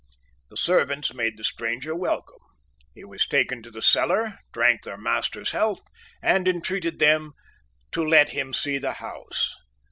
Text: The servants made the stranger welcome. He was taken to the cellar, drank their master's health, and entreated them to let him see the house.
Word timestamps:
The 0.49 0.57
servants 0.57 1.13
made 1.13 1.37
the 1.37 1.43
stranger 1.43 1.93
welcome. 1.95 2.41
He 2.95 3.03
was 3.05 3.27
taken 3.27 3.61
to 3.61 3.69
the 3.69 3.83
cellar, 3.83 4.39
drank 4.51 4.81
their 4.81 4.97
master's 4.97 5.51
health, 5.51 5.83
and 6.23 6.47
entreated 6.47 6.97
them 6.97 7.33
to 7.91 8.03
let 8.03 8.29
him 8.31 8.51
see 8.51 8.79
the 8.79 8.93
house. 8.93 9.57